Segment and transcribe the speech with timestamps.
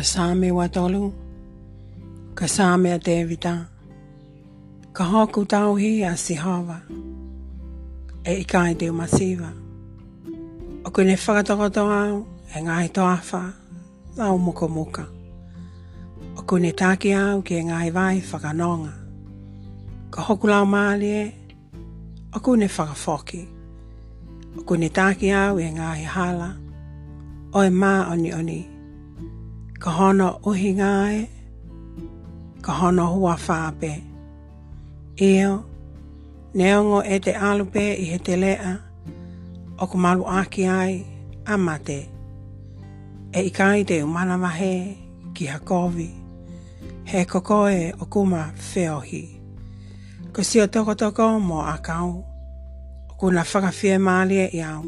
[0.00, 1.10] ka sāme wa tolu,
[2.32, 3.66] ka sāme a tevita,
[4.96, 6.78] ka hoku tauhi a sihawa,
[8.24, 9.50] e ikai te umasiwa.
[10.86, 12.24] O kune whakatokoto au,
[12.56, 13.42] e ngai to awha,
[14.16, 15.04] lau muka muka.
[16.38, 18.94] O kune tāke au ki e ngai vai whakanonga.
[20.12, 21.22] Ka hoku lau māli e,
[22.32, 23.42] o kune whakafoki.
[24.56, 26.50] O kune tāke au e ngai hala,
[27.52, 28.32] o e mā oni.
[28.32, 28.60] oni
[29.80, 31.20] ka hono uhi ngāe,
[32.64, 33.92] ka hono hua whāpe.
[35.16, 35.54] Eo,
[36.56, 38.74] neongo e te alupe i he te lea,
[39.80, 40.94] o ka malu aki ai,
[41.48, 41.98] a mate.
[43.38, 44.70] E i kai te umana mahe
[45.34, 46.10] ki ha kovi,
[47.10, 48.40] he kokoe o kuma
[48.72, 49.24] feohi.
[50.36, 52.10] Ko si o toko toko mo a kau,
[53.10, 54.82] o kuna whakawhia maalia i au.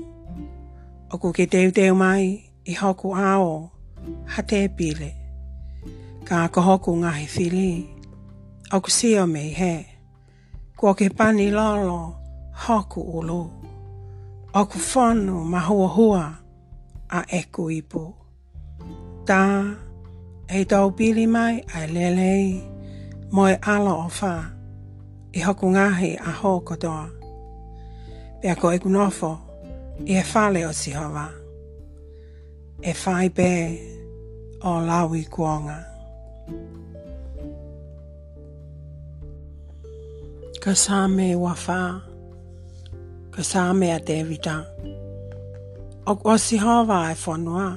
[1.08, 2.24] O ku ke teu teu mai
[2.70, 3.48] i hoku ao,
[4.26, 5.10] ha te pile.
[6.28, 7.66] Ka ko hoko ngahi whiri.
[8.72, 9.72] Au ku sio mei he.
[10.78, 11.98] Ko ke pani lolo
[12.64, 13.42] hoku ulo.
[14.58, 16.24] O ku whanu ma hua hua
[17.08, 18.02] a eku ipo.
[19.28, 19.40] Ta,
[20.48, 22.46] e tau pili mai a lelei.
[23.34, 24.32] Moe ala o wha.
[25.38, 27.06] I hoku ngahi a hoko toa.
[28.40, 29.30] Pea ko e kunofo,
[30.14, 31.26] e whale e kunofo, o si hova
[32.82, 33.50] e whai bē
[34.66, 35.76] o lawi kuanga.
[40.62, 41.78] Ka sāme wa whā,
[43.34, 44.56] ka sāme a tēwita.
[46.10, 47.68] O kua si hawa e whanua,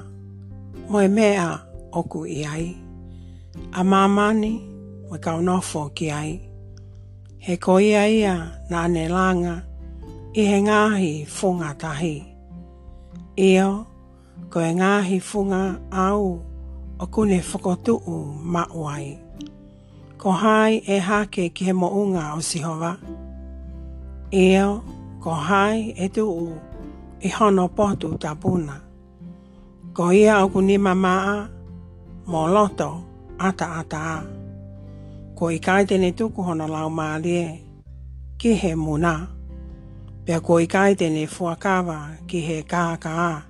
[0.90, 1.46] mo e mea
[1.94, 2.68] oku i ai.
[3.78, 4.54] A mamani,
[5.06, 6.32] mo e kaunofo ki ai.
[7.38, 8.34] He koia ia
[8.70, 9.60] nā ne langa,
[10.34, 12.16] i he ngāhi whunga tahi.
[13.38, 13.94] Ia, e
[14.50, 16.26] ko e ngāhi funga au
[17.00, 18.16] o kune whakotuu
[18.52, 19.18] mauai.
[20.18, 22.96] Ko hai e hake ki he maunga o sihova.
[24.32, 24.82] Eo,
[25.20, 26.52] ko hai e tuu
[27.20, 28.74] i hono potu tapuna.
[29.94, 31.48] Ko ia o kune mamaa,
[32.26, 32.90] mo loto,
[33.38, 34.16] ata ata a.
[35.36, 37.60] Ko i kaitene tuku hono lau maalie,
[38.40, 39.14] ki he muna.
[40.24, 42.96] Pea ko i kaitene fuakawa ki he kākaa.
[42.96, 43.46] Ka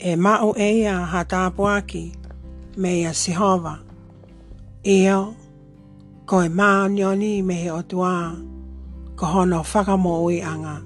[0.00, 2.12] e mao e ia ha tāpuaki
[2.76, 3.78] me ia sihova.
[4.86, 5.18] Ia,
[6.26, 8.36] ko e mānioni me he otua,
[9.16, 10.76] ko hono whakamo ui anga.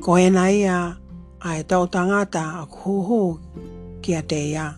[0.00, 0.96] Ko e na ia,
[1.42, 3.38] ai tau tangata a kuhuhu
[4.02, 4.70] kia te ia.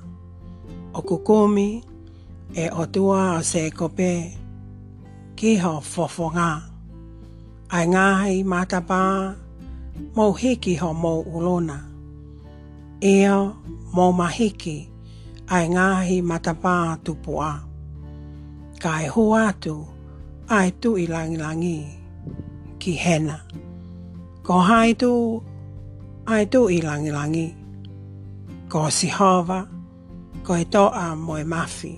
[0.94, 1.84] O kukumi,
[2.54, 4.32] e otua o se kope,
[5.36, 6.50] ki ho fofonga.
[7.72, 9.00] Ai ngāhi mātapā,
[10.16, 11.91] mou hiki Mou hiki ho mou ulona
[13.04, 13.34] ea
[13.96, 14.88] mō mahiki
[15.50, 16.74] ai ngāhi matapā
[17.04, 17.48] tupua.
[18.82, 19.74] Kai hō atu
[20.56, 21.78] ai tu i langilangi
[22.78, 23.38] ki hena.
[24.46, 25.12] Ko hai haitu
[26.32, 27.46] ai tu i langilangi.
[28.72, 29.60] Ko si hova,
[30.46, 31.92] ko e toa moe mafi.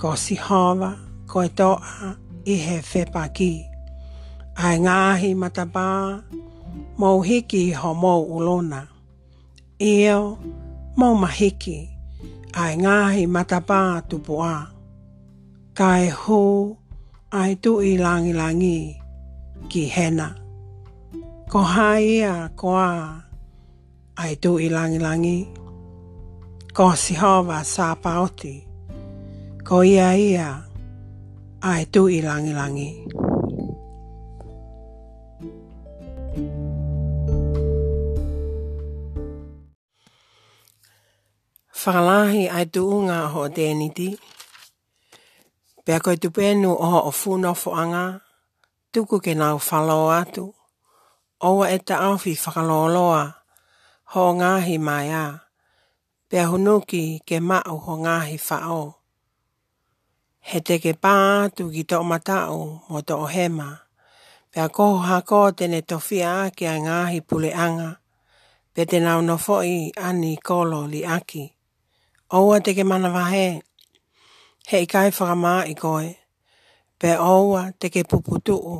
[0.00, 0.90] Ko si hova,
[1.28, 2.14] ko e toa
[2.54, 3.52] i he whepa ki.
[4.68, 5.84] Ai ngāhi matapā
[6.98, 8.88] mō hiki ho mō ulona
[9.84, 10.26] e ao
[10.98, 11.78] mau maheke
[12.62, 14.56] ai e ngāhi matapā tupo a.
[15.78, 16.40] Ka e hō
[17.40, 18.78] a tu i langi langi
[19.70, 20.28] ki hena.
[21.52, 22.90] Ko haia ko a
[24.24, 25.38] a e tu i langi langi.
[26.76, 28.54] Ko si hova sā paoti.
[29.66, 30.48] Ko ia ia
[31.70, 32.52] ai e tu i langi.
[32.60, 32.90] langi.
[41.84, 44.08] whakalahi ai tu unga ho o tēni ti.
[45.84, 48.04] Pea koe tu pēnu o ho o whūnofo anga,
[48.92, 50.44] tuku ke nau whaloa atu.
[51.48, 53.22] Owa e ta awhi whakaloloa,
[54.12, 55.26] ho ngāhi mai a.
[56.28, 58.80] Pea hunuki ke mau ho ngāhi whao.
[60.48, 61.14] He te ke pā
[61.44, 63.70] atu ki tō matau mo tō hema.
[64.52, 67.90] Pea koho hako tene tofia ake a ngāhi pule anga.
[68.74, 71.44] Pea te nau nofoi ani kolo li aki.
[72.32, 73.46] Oa te ke mana wahe.
[74.70, 76.06] He i kai whakamā i koe.
[76.98, 78.76] Pe oa te ke puputuu.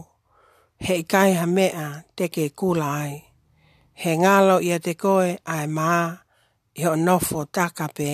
[0.86, 1.86] He i kai ha mea
[2.16, 3.14] te ke kula ai.
[4.02, 5.92] He ngalo ia te koe ai mā.
[6.80, 8.12] Iho nofo taka pē.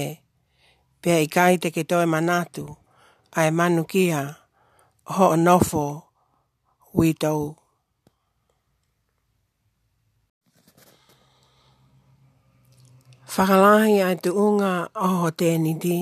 [1.02, 2.64] Pea i kai te ke toi manatu,
[3.38, 4.20] ai manukia,
[5.14, 5.84] ho nofo,
[6.96, 7.42] witou.
[13.30, 14.72] whakalahi ai tu unga
[15.06, 15.98] o ho tēni di.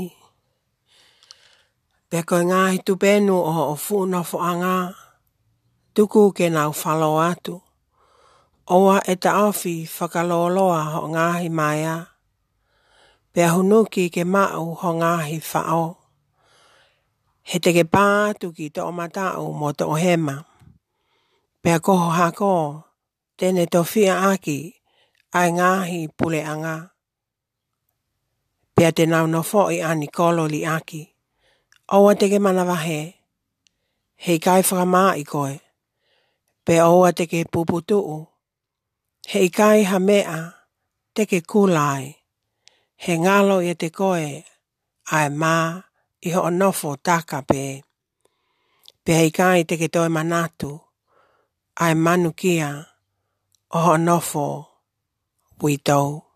[2.09, 4.77] Pea koe ngāhi tu penu o ho fūna whuanga,
[5.95, 7.55] tuku ke nau whalo atu.
[8.77, 11.99] Oa e ta awhi whakaloloa ho ngāhi hi a.
[13.33, 15.85] Pea hunuki ke mau ho ngāhi whao.
[17.49, 20.37] He te ke pātu ki to o matau mo to o hema.
[21.63, 22.55] Pea koho hako,
[23.39, 24.61] tēne to fia aki,
[25.39, 26.77] ai ngāhi pule anga.
[28.79, 31.03] Pea te nau no fo i ani kolo li aki.
[31.97, 33.01] Oa teke mana wahe.
[34.25, 35.55] Hei kai whakamā i koe.
[36.65, 38.19] Pe oa teke puputuu.
[39.33, 40.37] Hei kai ha mea
[41.15, 42.07] teke kulai.
[43.07, 44.31] He ngalo i te koe.
[45.17, 45.59] Ai mā
[46.21, 47.65] i ho nofo taka pe.
[49.05, 50.71] Pe hei kai teke toi manatu.
[51.83, 52.71] Ai manu kia.
[53.75, 54.47] O ho nofo.
[55.63, 56.28] Witou.